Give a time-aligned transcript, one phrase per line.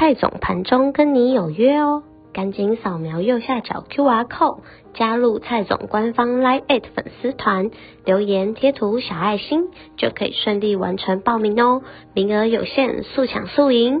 [0.00, 4.60] 蔡总盘中跟你有约哦，赶紧扫描右下角 QR code
[4.94, 7.72] 加入蔡总官方 Line@ 粉丝团，
[8.04, 9.64] 留言贴图小爱心
[9.96, 11.82] 就可以顺利完成报名哦，
[12.14, 14.00] 名额有限，速抢速赢。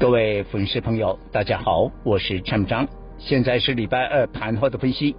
[0.00, 5.14] 各位粉丝朋友，大家好，我是陈章，现在是礼拜二盘后的分析。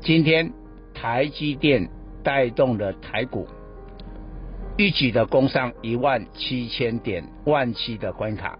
[0.00, 0.50] 今天
[0.94, 1.90] 台积电
[2.24, 3.46] 带动了台股，
[4.78, 8.58] 一举的攻上一万七千点万七的关卡。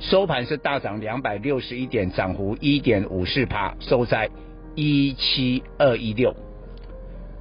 [0.00, 4.28] 收盘是大涨两百六十一点，涨幅一点五四趴，收在
[4.74, 6.34] 一七二一六。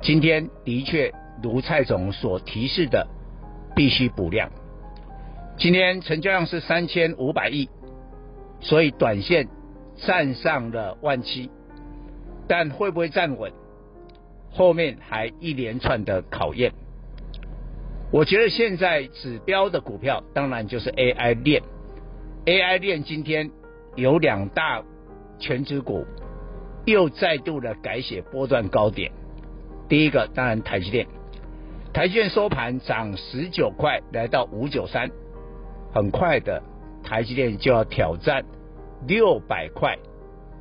[0.02, 3.08] 今天的确如蔡总所提示的，
[3.76, 4.50] 必须补量。
[5.58, 7.70] 今天成交量是三千五百亿，
[8.60, 9.48] 所以短线
[9.98, 11.50] 站上了万七，
[12.48, 13.52] 但会不会站稳？
[14.52, 16.72] 后面还一连串的考验。
[18.12, 21.64] 我觉得现在指标的股票，当然就是 AI 链。
[22.46, 23.50] AI 链今天
[23.96, 24.84] 有两大
[25.40, 26.06] 全值股
[26.86, 29.14] 又再度的改写波段高点。
[29.88, 31.08] 第一个当然台积电，
[31.94, 35.10] 台积电收盘涨十九块，来到五九三，
[35.94, 36.62] 很快的
[37.02, 38.44] 台积电就要挑战
[39.08, 39.98] 六百块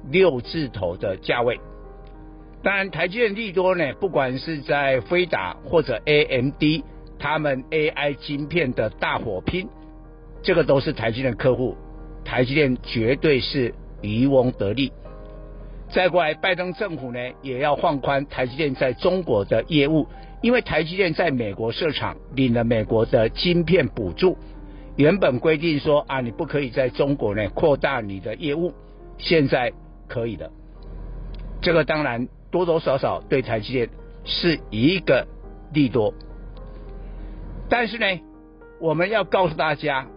[0.08, 1.58] 六字头的价位。
[2.62, 6.62] 当然台积电利多呢，不管是在飞达或者 AMD，
[7.18, 9.68] 他们 AI 晶片的大火拼。
[10.42, 11.76] 这个都是台积电客户，
[12.24, 14.92] 台积电绝对是渔翁得利。
[15.88, 20.08] 再过来，拜登政府呢也要放宽台积电在中国的业务，
[20.40, 24.36] 因为台积电在美国设厂领了美国的晶片补助，
[24.96, 28.72] 原本规定说啊，你不可以在中国呢扩大你的业务，
[29.18, 29.72] 现在
[30.08, 30.50] 可以了。
[31.60, 33.88] 这个当然多多少少对台积电
[34.24, 35.28] 是一个
[35.72, 36.12] 利多，
[37.68, 38.06] 但是呢，
[38.80, 40.08] 我们要告诉大家。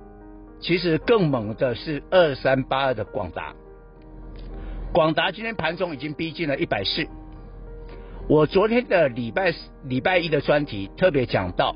[0.59, 3.53] 其实更猛的是二三八二的广达，
[4.91, 7.05] 广达今天盘中已经逼近了一百四。
[8.27, 11.75] 我昨天的礼拜礼拜一的专题特别讲到，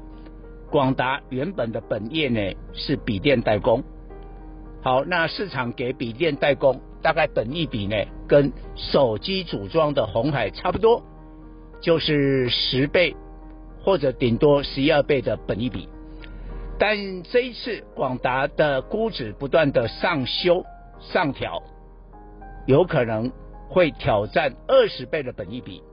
[0.71, 3.83] 广达原本的本业呢是笔电代工，
[4.81, 7.95] 好，那市场给笔电代工大概本一比呢
[8.27, 11.03] 跟手机组装的红海差不多，
[11.79, 13.15] 就是十倍
[13.83, 15.87] 或者顶多十一二倍的本一比。
[16.79, 20.63] 但这一次广达的估值不断的上修
[21.01, 21.61] 上调，
[22.65, 23.29] 有可能
[23.67, 25.83] 会挑战二十倍的本益比，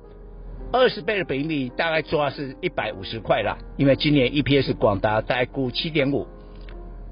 [0.73, 6.27] 二十倍的本益比大概抓是一百五十块啦，因为今年 EPS 广达大概估七点五。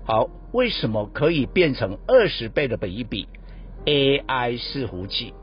[0.04, 3.26] 好，为什么可以变成二十倍的本益比
[3.86, 5.34] ？AI 伺服器，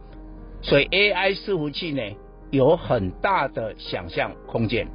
[0.61, 2.01] 所以 AI 伺服器呢
[2.49, 4.87] 有很大的想象空间。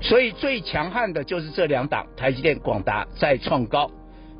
[0.00, 3.90] 所以最强悍的就是这两档，台积电、广达再创高，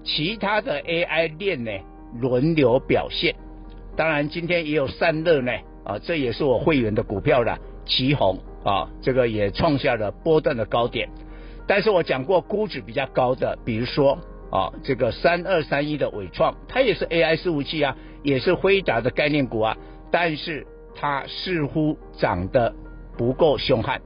[0.05, 1.73] 其他的 AI 链呢
[2.21, 3.35] 轮流表现。
[3.97, 5.53] 当然今天也有散热呢，
[5.85, 11.09] 啊，这也是我会员的股票了，奇鋐啊，这个也创下了波段的高点。
[11.67, 14.19] 但是我讲过估值比较高的，比如说
[14.51, 19.77] 啊，这个三二三一的伟创，它也是 AI 伺服器啊，也是辉达的概念股啊，
[20.11, 22.73] 但是它似乎涨得
[23.19, 24.01] 不够凶悍。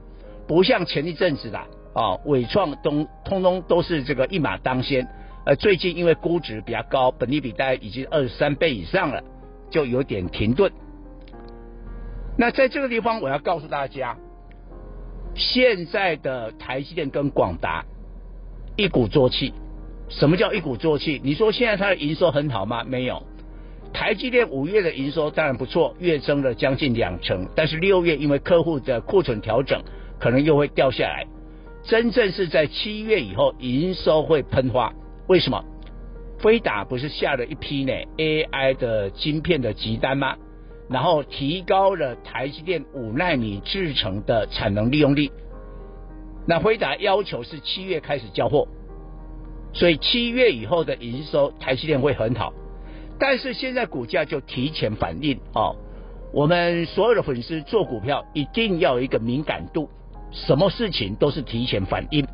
[0.47, 5.07] 不像前一阵子啦，啊，纬创都通通都是这个一马当先，
[5.45, 9.23] 呃，最近因为估值比较高，本利比大概已经二十三倍以上了，
[9.69, 10.71] 就有点停顿。
[12.37, 14.17] 那在这个地方，我要告诉大家，
[15.35, 17.85] 现在的台积电跟广达
[18.75, 19.53] 一鼓作气。
[20.09, 21.21] 什么叫一鼓作气？
[21.23, 22.83] 你说现在它的营收很好吗？
[22.83, 23.23] 没有。
[23.93, 29.81] 台积电五月的营收当然不错，月增了将近两成，但是六月因为客户的库存调整。
[30.23, 31.27] 可能又会掉下来，
[31.83, 34.93] 真正是在七月以后营收会喷发。
[35.27, 35.61] 为什么？
[36.39, 40.37] 飞达不是下了一批呢 AI 的晶片的急单吗？
[40.89, 45.29] 然后提高了台积电五纳米制程的产能利用率。
[46.47, 48.69] 那辉达要求是七月开始交货，
[49.73, 52.53] 所以七月以后的营收台积电会很好。
[53.19, 55.75] 但是现在股价就提前反应哦。
[56.31, 59.89] 我们所有的粉丝做股票一定要有一个敏感度。
[60.33, 62.27] 什么事情都是提前反应。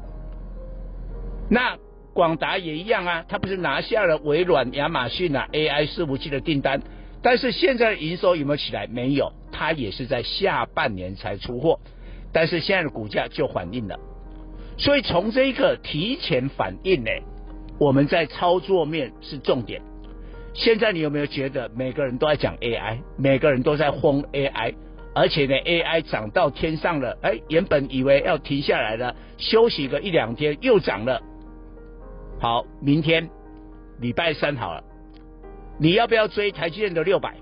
[1.52, 1.78] 那
[2.14, 6.82] 广达也一样啊，他不是拿下了微软、亚马逊啊 AI 伺服器的订单，
[7.22, 8.88] 但是现在的营收有没有起来？
[8.88, 11.80] 没有，他也是在下半年才出货，
[12.34, 14.00] 但是现在的股价就反应了。
[14.78, 17.12] 所以从这一个提前反应呢，
[17.80, 19.82] 我们在操作面是重点。
[20.54, 24.74] 现在你有没有觉得每个人都在讲 AI，每个人都在轰 AI，
[25.16, 31.22] 而且呢 AI 涨到天上了，哎，原本以为要停下来了，休息个一两天又涨了。
[32.40, 33.30] 好，明天
[34.00, 34.84] 礼拜三好了，
[35.78, 37.36] 你要不要追台积电的六百？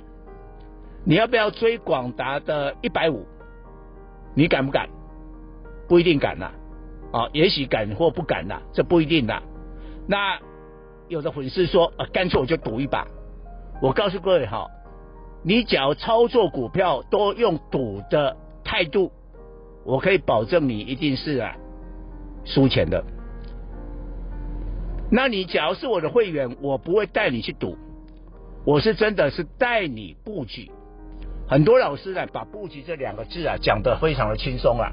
[1.03, 3.25] 你要不要追广达的一百五？
[4.33, 4.89] 你敢不敢？
[5.87, 6.51] 不一定敢呐，
[7.13, 9.41] 啊，也许敢或不敢呐，这不一定的。
[10.05, 10.37] 那
[11.07, 13.07] 有的粉丝说，啊，干脆我就赌一把。
[13.81, 14.67] 我告诉各位哈，
[15.47, 18.35] 你只要操作股票都用赌的
[18.65, 19.13] 态度，
[19.85, 21.55] 我可以保证你一定是啊
[22.44, 23.01] 输钱的。
[25.09, 27.77] 那你假如是我的会员，我不会带你去赌，
[28.65, 30.69] 我是真的是带你布局。
[31.47, 34.91] 很多老师呢，把布局这两个字啊讲得非常的轻松啊，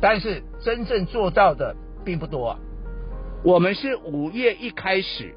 [0.00, 1.74] 但是真正做到的
[2.04, 2.58] 并不多啊。
[3.42, 5.34] 我们是五月一开始，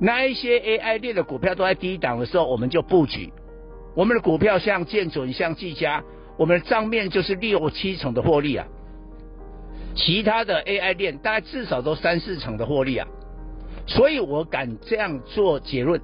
[0.00, 3.32] 那一些 AI 类的股票都在低档的时候，我们就布局。
[3.94, 6.02] 我们的股票像建准、像技嘉，
[6.36, 8.66] 我们的账面就是六七成的获利啊。
[9.94, 13.06] 其他的 AI 链大概至少都三四成的获利啊，
[13.86, 16.00] 所以我敢这样做结论。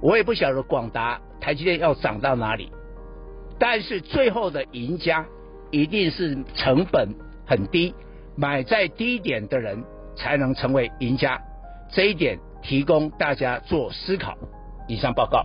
[0.00, 2.70] 我也不晓得广达、台积电要涨到哪里，
[3.58, 5.26] 但是最后的赢家
[5.70, 7.14] 一定是成本
[7.46, 7.94] 很低、
[8.36, 9.84] 买在低点的人
[10.16, 11.40] 才能成为赢家。
[11.92, 14.36] 这一点提供大家做思考。
[14.88, 15.44] 以上报告。